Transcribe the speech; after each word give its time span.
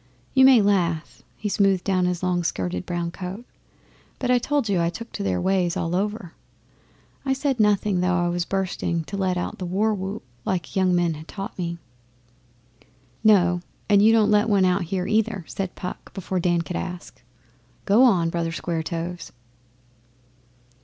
You 0.33 0.45
may 0.45 0.63
laugh' 0.63 1.21
he 1.37 1.47
smoothed 1.47 1.83
down 1.83 2.07
his 2.07 2.23
long 2.23 2.43
skirted 2.43 2.87
brown 2.87 3.11
coat 3.11 3.45
'but 4.17 4.31
I 4.31 4.39
told 4.39 4.67
you 4.67 4.81
I 4.81 4.89
took 4.89 5.11
to 5.11 5.21
their 5.21 5.39
ways 5.39 5.77
all 5.77 5.95
over. 5.95 6.33
I 7.23 7.33
said 7.33 7.59
nothing, 7.59 7.99
though 7.99 8.15
I 8.17 8.27
was 8.27 8.43
bursting 8.43 9.03
to 9.03 9.15
let 9.15 9.37
out 9.37 9.59
the 9.59 9.65
war 9.67 9.93
whoop 9.93 10.23
like 10.43 10.65
the 10.71 10.79
young 10.79 10.95
men 10.95 11.13
had 11.13 11.27
taught 11.27 11.55
me.' 11.55 11.77
'No, 13.23 13.61
and 13.87 14.01
you 14.01 14.11
don't 14.11 14.31
let 14.31 14.45
out 14.45 14.49
one 14.49 14.81
here, 14.85 15.05
either,' 15.05 15.45
said 15.47 15.75
Puck 15.75 16.11
before 16.15 16.39
Dan 16.39 16.63
could 16.63 16.77
ask. 16.77 17.21
'Go 17.85 18.01
on, 18.01 18.31
Brother 18.31 18.51
Square 18.51 18.81
toes. 18.81 19.31